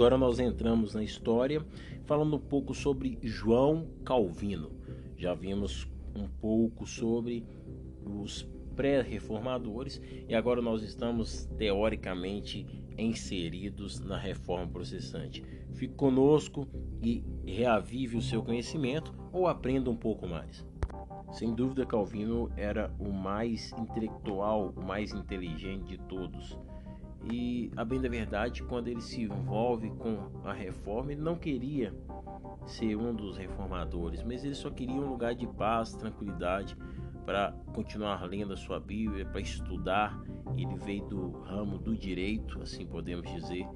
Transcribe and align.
Agora 0.00 0.16
nós 0.16 0.38
entramos 0.38 0.94
na 0.94 1.04
história 1.04 1.62
falando 2.06 2.36
um 2.36 2.40
pouco 2.40 2.72
sobre 2.72 3.18
João 3.22 3.86
Calvino. 4.02 4.70
Já 5.14 5.34
vimos 5.34 5.86
um 6.16 6.26
pouco 6.26 6.86
sobre 6.86 7.44
os 8.06 8.48
pré-reformadores 8.74 10.00
e 10.26 10.34
agora 10.34 10.62
nós 10.62 10.82
estamos 10.82 11.44
teoricamente 11.58 12.66
inseridos 12.96 14.00
na 14.00 14.16
reforma 14.16 14.66
protestante. 14.66 15.44
Fique 15.74 15.92
conosco 15.92 16.66
e 17.02 17.22
reavive 17.44 18.16
o 18.16 18.22
seu 18.22 18.42
conhecimento 18.42 19.14
ou 19.30 19.46
aprenda 19.46 19.90
um 19.90 19.96
pouco 19.96 20.26
mais. 20.26 20.66
Sem 21.30 21.54
dúvida, 21.54 21.84
Calvino 21.84 22.50
era 22.56 22.90
o 22.98 23.12
mais 23.12 23.70
intelectual, 23.78 24.72
o 24.74 24.82
mais 24.82 25.12
inteligente 25.12 25.88
de 25.88 25.98
todos. 25.98 26.58
E, 27.24 27.70
a 27.76 27.84
bem 27.84 28.00
da 28.00 28.08
verdade, 28.08 28.62
quando 28.62 28.88
ele 28.88 29.00
se 29.00 29.22
envolve 29.22 29.90
com 29.90 30.30
a 30.44 30.52
reforma, 30.52 31.12
ele 31.12 31.20
não 31.20 31.36
queria 31.36 31.94
ser 32.66 32.96
um 32.96 33.14
dos 33.14 33.36
reformadores, 33.36 34.22
mas 34.22 34.44
ele 34.44 34.54
só 34.54 34.70
queria 34.70 34.94
um 34.94 35.08
lugar 35.08 35.34
de 35.34 35.46
paz, 35.46 35.94
tranquilidade, 35.94 36.76
para 37.26 37.52
continuar 37.74 38.22
lendo 38.24 38.52
a 38.52 38.56
sua 38.56 38.80
Bíblia, 38.80 39.26
para 39.26 39.40
estudar. 39.40 40.20
Ele 40.56 40.76
veio 40.76 41.04
do 41.04 41.30
ramo 41.42 41.78
do 41.78 41.96
direito, 41.96 42.60
assim 42.62 42.86
podemos 42.86 43.30
dizer. 43.30 43.66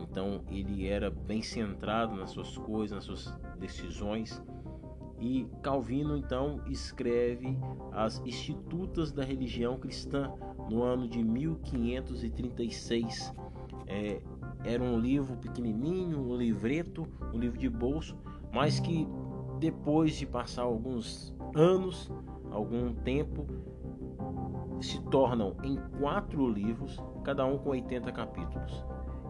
Então 0.00 0.42
ele 0.48 0.86
era 0.86 1.10
bem 1.10 1.42
centrado 1.42 2.14
nas 2.16 2.30
suas 2.30 2.56
coisas, 2.56 2.94
nas 2.94 3.04
suas 3.04 3.38
decisões. 3.58 4.42
E 5.20 5.46
Calvino 5.62 6.16
então 6.16 6.60
escreve 6.66 7.56
as 7.92 8.20
Institutas 8.24 9.12
da 9.12 9.22
Religião 9.22 9.78
Cristã 9.78 10.32
no 10.72 10.82
ano 10.82 11.06
de 11.06 11.22
1536. 11.22 13.32
É, 13.86 14.20
era 14.64 14.82
um 14.82 14.98
livro 14.98 15.36
pequenininho, 15.36 16.18
um 16.18 16.36
livreto, 16.36 17.06
um 17.32 17.38
livro 17.38 17.58
de 17.58 17.68
bolso, 17.68 18.16
mas 18.52 18.80
que 18.80 19.06
depois 19.58 20.16
de 20.16 20.26
passar 20.26 20.62
alguns 20.62 21.34
anos 21.54 22.10
algum 22.52 22.92
tempo, 22.92 23.46
se 24.80 25.00
tornam 25.04 25.56
em 25.62 25.76
quatro 25.98 26.48
livros, 26.48 27.00
cada 27.24 27.44
um 27.44 27.58
com 27.58 27.70
80 27.70 28.12
capítulos. 28.12 28.84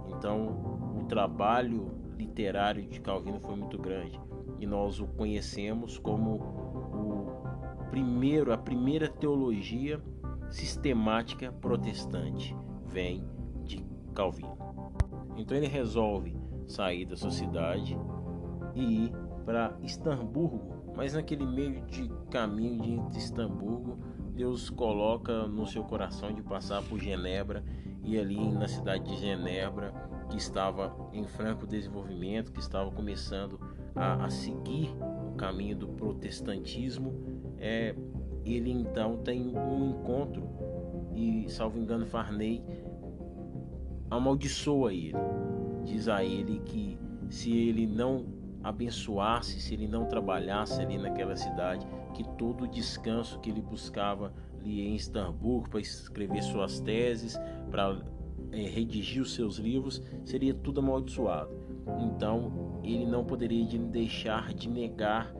Então, 0.08 0.98
o 1.00 1.04
trabalho 1.04 1.90
literário 2.16 2.86
de 2.86 3.00
Calvino 3.00 3.40
foi 3.40 3.56
muito 3.56 3.78
grande 3.78 4.20
e 4.58 4.66
nós 4.66 5.00
o 5.00 5.06
conhecemos 5.06 5.98
como 5.98 6.34
o 6.34 7.86
primeiro, 7.90 8.52
a 8.52 8.58
primeira 8.58 9.08
teologia 9.08 10.00
sistemática 10.52 11.50
protestante 11.52 12.56
vem 12.86 13.24
de 13.64 13.84
Calvino. 14.14 14.56
Então 15.36 15.56
ele 15.56 15.66
resolve 15.66 16.36
sair 16.66 17.06
da 17.06 17.16
sua 17.16 17.30
cidade 17.30 17.98
e 18.74 19.06
ir 19.06 19.12
para 19.44 19.76
Estamburgo 19.82 20.82
mas 20.94 21.14
naquele 21.14 21.46
meio 21.46 21.82
de 21.86 22.08
caminho 22.30 23.08
de 23.10 23.18
Istambul, 23.18 23.98
Deus 24.34 24.70
coloca 24.70 25.46
no 25.46 25.66
seu 25.66 25.84
coração 25.84 26.32
de 26.32 26.42
passar 26.42 26.82
por 26.82 26.98
Genebra 26.98 27.64
e 28.02 28.18
ali 28.18 28.52
na 28.52 28.68
cidade 28.68 29.04
de 29.04 29.16
Genebra, 29.16 29.92
que 30.30 30.36
estava 30.36 30.94
em 31.12 31.26
franco 31.26 31.66
desenvolvimento, 31.66 32.52
que 32.52 32.60
estava 32.60 32.90
começando 32.90 33.58
a, 33.94 34.24
a 34.24 34.30
seguir 34.30 34.94
o 35.30 35.34
caminho 35.34 35.76
do 35.76 35.88
protestantismo, 35.88 37.14
é, 37.58 37.94
ele 38.44 38.70
então 38.70 39.18
tem 39.18 39.56
um 39.56 39.90
encontro 39.90 40.42
e, 41.14 41.46
salvo 41.48 41.78
engano, 41.78 42.06
Farney 42.06 42.62
amaldiçoa 44.10 44.92
ele. 44.92 45.16
Diz 45.84 46.08
a 46.08 46.24
ele 46.24 46.60
que 46.64 46.98
se 47.28 47.56
ele 47.56 47.86
não 47.86 48.26
abençoasse, 48.62 49.60
se 49.60 49.74
ele 49.74 49.88
não 49.88 50.06
trabalhasse 50.06 50.80
ali 50.80 50.96
naquela 50.96 51.36
cidade, 51.36 51.86
que 52.14 52.24
todo 52.36 52.64
o 52.64 52.68
descanso 52.68 53.40
que 53.40 53.50
ele 53.50 53.60
buscava 53.60 54.32
ali 54.60 54.86
em 54.86 54.94
Istambul 54.94 55.62
para 55.62 55.80
escrever 55.80 56.42
suas 56.42 56.78
teses, 56.80 57.38
para 57.70 58.00
é, 58.52 58.62
redigir 58.62 59.22
os 59.22 59.34
seus 59.34 59.56
livros, 59.56 60.02
seria 60.24 60.54
tudo 60.54 60.80
amaldiçoado. 60.80 61.50
Então 62.00 62.80
ele 62.84 63.06
não 63.06 63.24
poderia 63.24 63.66
deixar 63.78 64.52
de 64.54 64.68
negar 64.68 65.34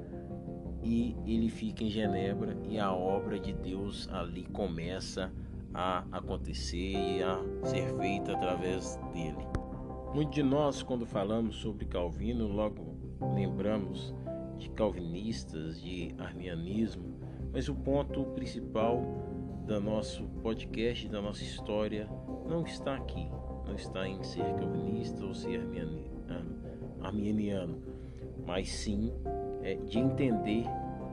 e 0.82 1.16
ele 1.26 1.48
fica 1.48 1.84
em 1.84 1.90
Genebra 1.90 2.56
e 2.68 2.78
a 2.78 2.92
obra 2.92 3.38
de 3.38 3.52
Deus 3.52 4.08
ali 4.12 4.44
começa 4.46 5.32
a 5.72 6.04
acontecer 6.12 6.92
e 6.92 7.22
a 7.22 7.40
ser 7.64 7.96
feita 7.96 8.32
através 8.32 8.98
dele. 9.12 9.46
Muitos 10.12 10.34
de 10.34 10.42
nós, 10.42 10.82
quando 10.82 11.06
falamos 11.06 11.56
sobre 11.56 11.86
Calvino, 11.86 12.46
logo 12.46 12.94
lembramos 13.34 14.14
de 14.58 14.68
calvinistas, 14.70 15.80
de 15.80 16.14
arminianismo, 16.18 17.18
mas 17.52 17.68
o 17.68 17.74
ponto 17.74 18.24
principal 18.34 19.00
do 19.66 19.80
nosso 19.80 20.24
podcast, 20.42 21.08
da 21.08 21.22
nossa 21.22 21.42
história, 21.42 22.08
não 22.46 22.62
está 22.64 22.96
aqui. 22.96 23.28
Não 23.64 23.74
está 23.74 24.06
em 24.06 24.22
ser 24.22 24.44
calvinista 24.56 25.24
ou 25.24 25.32
ser 25.34 25.60
arminiano, 27.00 27.80
mas 28.44 28.68
sim 28.70 29.12
é, 29.62 29.74
de 29.76 29.98
entender 29.98 30.64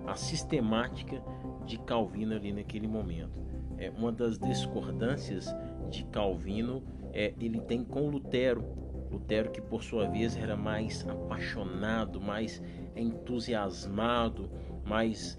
a 0.05 0.15
sistemática 0.15 1.21
de 1.65 1.77
Calvino 1.79 2.35
ali 2.35 2.51
naquele 2.51 2.87
momento. 2.87 3.39
É, 3.77 3.89
uma 3.91 4.11
das 4.11 4.37
discordâncias 4.37 5.55
de 5.89 6.03
Calvino 6.05 6.83
é 7.13 7.33
ele 7.39 7.61
tem 7.61 7.83
com 7.83 8.09
Lutero 8.09 8.79
Lutero, 9.11 9.51
que 9.51 9.61
por 9.61 9.83
sua 9.83 10.07
vez 10.07 10.37
era 10.37 10.55
mais 10.55 11.07
apaixonado, 11.07 12.21
mais 12.21 12.61
entusiasmado, 12.95 14.49
mais 14.85 15.37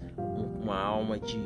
uma 0.61 0.77
alma 0.77 1.17
de 1.17 1.39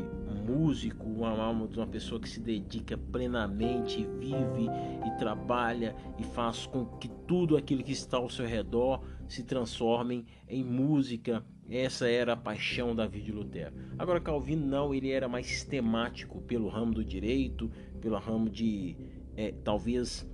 músico, 0.48 1.06
uma 1.08 1.30
alma 1.30 1.68
de 1.68 1.78
uma 1.78 1.88
pessoa 1.88 2.20
que 2.20 2.30
se 2.30 2.40
dedica 2.40 2.98
plenamente, 2.98 4.08
vive 4.20 4.68
e 5.06 5.18
trabalha 5.18 5.96
e 6.18 6.24
faz 6.24 6.66
com 6.66 6.86
que 6.86 7.08
tudo 7.28 7.58
aquilo 7.58 7.84
que 7.84 7.92
está 7.92 8.18
ao 8.18 8.30
seu 8.30 8.46
redor 8.46 9.02
se 9.28 9.44
transforme 9.44 10.26
em 10.48 10.64
música. 10.64 11.44
Essa 11.70 12.08
era 12.08 12.34
a 12.34 12.38
paixão 12.38 12.96
da 12.96 13.08
vida 13.08 13.26
de 13.26 13.32
Lutero. 13.32 13.74
Agora 13.98 14.20
Calvino 14.22 14.66
não, 14.66 14.94
ele 14.94 15.10
era 15.10 15.28
mais 15.28 15.48
sistemático 15.48 16.42
pelo 16.42 16.70
ramo 16.70 16.94
do 16.94 17.04
direito, 17.04 17.72
pelo 18.00 18.18
ramo 18.18 18.50
de 18.50 18.96
é, 19.36 19.54
talvez 19.64 20.30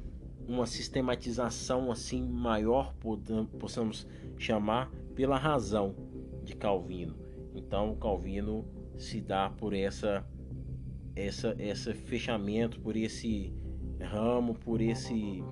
uma 0.47 0.65
sistematização 0.65 1.91
assim 1.91 2.21
maior, 2.21 2.93
possamos 3.59 4.07
chamar, 4.37 4.91
pela 5.15 5.37
razão 5.37 5.95
de 6.43 6.55
Calvino. 6.55 7.15
Então, 7.55 7.95
Calvino 7.95 8.65
se 8.97 9.21
dá 9.21 9.49
por 9.49 9.73
essa 9.73 10.25
essa 11.15 11.55
esse 11.59 11.93
fechamento, 11.93 12.79
por 12.79 12.95
esse 12.95 13.53
ramo, 13.99 14.53
por 14.55 14.81
esse 14.81 15.43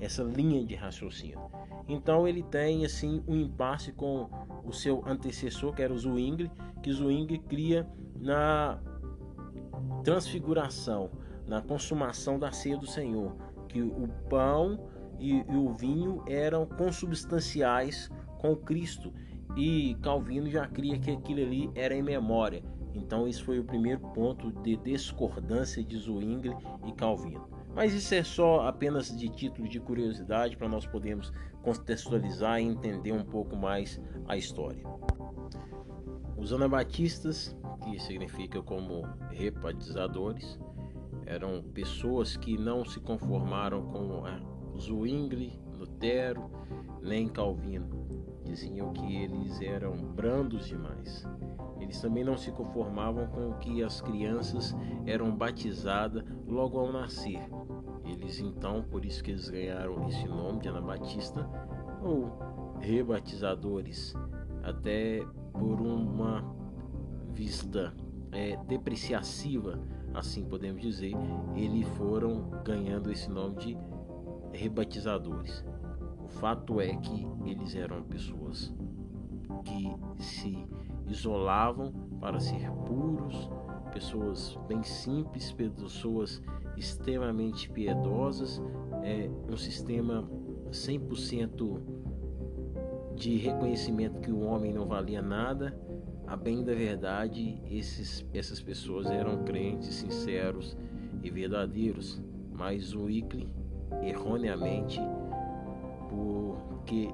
essa 0.00 0.22
linha 0.22 0.64
de 0.64 0.74
raciocínio. 0.74 1.40
Então 1.88 2.28
ele 2.28 2.42
tem 2.42 2.84
assim 2.84 3.22
um 3.26 3.36
impasse 3.36 3.92
com 3.92 4.28
o 4.64 4.72
seu 4.72 5.02
antecessor, 5.06 5.74
que 5.74 5.82
era 5.82 5.92
o 5.92 5.98
Zwingli, 5.98 6.50
que 6.82 6.92
Zwingli 6.92 7.38
cria 7.38 7.88
na 8.16 8.78
transfiguração, 10.04 11.10
na 11.46 11.62
consumação 11.62 12.38
da 12.38 12.52
ceia 12.52 12.76
do 12.76 12.86
Senhor, 12.86 13.34
que 13.68 13.80
o 13.80 14.08
pão 14.28 14.78
e, 15.18 15.38
e 15.38 15.56
o 15.56 15.72
vinho 15.72 16.22
eram 16.26 16.66
consubstanciais 16.66 18.10
com 18.38 18.54
Cristo. 18.54 19.12
E 19.56 19.96
Calvino 20.02 20.48
já 20.48 20.66
cria 20.66 20.98
que 20.98 21.10
aquilo 21.10 21.40
ali 21.40 21.70
era 21.74 21.94
em 21.94 22.02
memória. 22.02 22.62
Então, 22.94 23.26
isso 23.26 23.44
foi 23.44 23.58
o 23.58 23.64
primeiro 23.64 24.00
ponto 24.12 24.52
de 24.62 24.76
discordância 24.76 25.82
de 25.82 25.96
Zwingli 25.96 26.54
e 26.86 26.92
Calvino. 26.92 27.48
Mas 27.78 27.94
isso 27.94 28.12
é 28.12 28.24
só 28.24 28.66
apenas 28.66 29.16
de 29.16 29.28
título 29.28 29.68
de 29.68 29.78
curiosidade 29.78 30.56
para 30.56 30.68
nós 30.68 30.84
podermos 30.84 31.32
contextualizar 31.62 32.60
e 32.60 32.64
entender 32.64 33.12
um 33.12 33.22
pouco 33.22 33.54
mais 33.54 34.00
a 34.26 34.36
história. 34.36 34.82
Os 36.36 36.52
anabatistas, 36.52 37.56
que 37.84 38.00
significa 38.00 38.60
como 38.60 39.02
rebatizadores, 39.30 40.58
eram 41.24 41.62
pessoas 41.72 42.36
que 42.36 42.58
não 42.58 42.84
se 42.84 42.98
conformaram 42.98 43.80
com 43.86 44.24
Zwingli, 44.76 45.56
Lutero, 45.72 46.50
nem 47.00 47.28
Calvino. 47.28 47.88
Diziam 48.44 48.92
que 48.92 49.18
eles 49.18 49.60
eram 49.60 49.92
brandos 49.92 50.66
demais. 50.66 51.24
Eles 51.80 52.00
também 52.00 52.24
não 52.24 52.36
se 52.36 52.50
conformavam 52.50 53.26
com 53.28 53.54
que 53.54 53.82
as 53.82 54.00
crianças 54.00 54.74
eram 55.06 55.30
batizadas 55.30 56.24
logo 56.46 56.78
ao 56.78 56.92
nascer. 56.92 57.40
Eles 58.04 58.40
então, 58.40 58.82
por 58.82 59.04
isso 59.04 59.22
que 59.22 59.30
eles 59.30 59.48
ganharam 59.48 60.08
esse 60.08 60.26
nome 60.26 60.60
de 60.60 60.68
Anabatista 60.68 61.48
ou 62.02 62.38
rebatizadores, 62.80 64.14
até 64.62 65.24
por 65.52 65.80
uma 65.80 66.44
vista 67.32 67.94
é, 68.32 68.56
depreciativa 68.64 69.78
assim 70.14 70.44
podemos 70.44 70.82
dizer, 70.82 71.12
eles 71.54 71.86
foram 71.96 72.50
ganhando 72.64 73.10
esse 73.10 73.30
nome 73.30 73.56
de 73.56 73.78
rebatizadores. 74.52 75.64
o 76.24 76.28
fato 76.28 76.80
é 76.80 76.94
que 76.96 77.26
eles 77.44 77.74
eram 77.74 78.02
pessoas 78.02 78.74
que 79.64 80.22
se 80.22 80.66
isolavam 81.08 81.92
para 82.20 82.38
ser 82.38 82.70
puros, 82.86 83.50
pessoas 83.92 84.58
bem 84.68 84.82
simples, 84.82 85.52
pessoas 85.52 86.42
extremamente 86.76 87.68
piedosas, 87.70 88.62
é 89.02 89.30
um 89.50 89.56
sistema 89.56 90.28
100% 90.70 91.80
de 93.14 93.36
reconhecimento 93.36 94.20
que 94.20 94.30
o 94.30 94.40
homem 94.40 94.72
não 94.72 94.86
valia 94.86 95.20
nada. 95.20 95.76
A 96.26 96.36
bem 96.36 96.62
da 96.62 96.74
verdade, 96.74 97.60
esses, 97.68 98.24
essas 98.34 98.60
pessoas 98.60 99.06
eram 99.06 99.44
crentes 99.44 99.94
sinceros 99.94 100.76
e 101.22 101.30
verdadeiros, 101.30 102.22
mas 102.52 102.94
o 102.94 103.04
Wycliffe, 103.04 103.50
erroneamente, 104.02 105.00
porque 106.08 107.08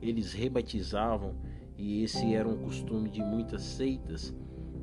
eles 0.00 0.32
rebatizavam 0.32 1.34
e 1.82 2.04
esse 2.04 2.32
era 2.32 2.48
um 2.48 2.56
costume 2.58 3.10
de 3.10 3.20
muitas 3.20 3.60
seitas, 3.60 4.32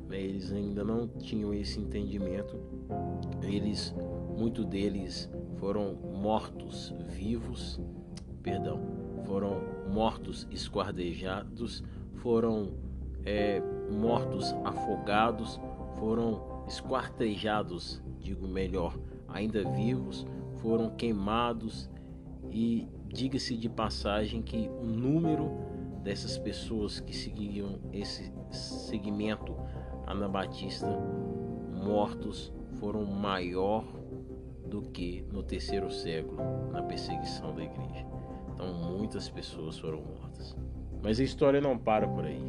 né? 0.06 0.20
eles 0.20 0.52
ainda 0.52 0.84
não 0.84 1.08
tinham 1.08 1.54
esse 1.54 1.80
entendimento. 1.80 2.60
Eles, 3.42 3.94
muito 4.36 4.62
deles 4.62 5.30
foram 5.56 5.94
mortos 5.94 6.94
vivos, 7.08 7.80
perdão, 8.42 8.82
foram 9.24 9.62
mortos 9.90 10.46
esquardejados, 10.50 11.82
foram 12.16 12.74
é, 13.24 13.62
mortos 13.90 14.54
afogados, 14.62 15.58
foram 15.98 16.66
esquartejados, 16.68 18.02
digo 18.18 18.46
melhor, 18.46 18.94
ainda 19.26 19.64
vivos, 19.70 20.26
foram 20.58 20.90
queimados 20.90 21.88
e 22.50 22.86
diga-se 23.08 23.56
de 23.56 23.70
passagem 23.70 24.42
que 24.42 24.68
o 24.68 24.84
número 24.84 25.79
dessas 26.02 26.38
pessoas 26.38 27.00
que 27.00 27.14
seguiam 27.14 27.78
esse 27.92 28.32
segmento 28.50 29.56
anabatista 30.06 30.86
mortos 31.72 32.52
foram 32.78 33.04
maior 33.04 33.84
do 34.66 34.82
que 34.82 35.24
no 35.32 35.42
terceiro 35.42 35.90
século 35.90 36.70
na 36.70 36.82
perseguição 36.82 37.54
da 37.54 37.64
igreja. 37.64 38.06
Então 38.54 38.72
muitas 38.74 39.28
pessoas 39.28 39.78
foram 39.78 40.00
mortas. 40.02 40.56
Mas 41.02 41.18
a 41.18 41.24
história 41.24 41.60
não 41.60 41.78
para 41.78 42.06
por 42.06 42.24
aí. 42.24 42.40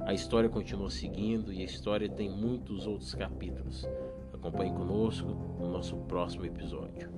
A 0.00 0.14
história 0.14 0.48
continua 0.48 0.90
seguindo 0.90 1.52
e 1.52 1.60
a 1.60 1.64
história 1.64 2.08
tem 2.08 2.30
muitos 2.30 2.86
outros 2.86 3.14
capítulos. 3.14 3.86
Acompanhe 4.32 4.72
conosco 4.72 5.28
no 5.28 5.70
nosso 5.72 5.96
próximo 5.96 6.46
episódio. 6.46 7.10